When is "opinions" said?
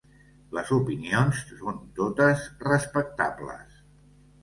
0.77-1.43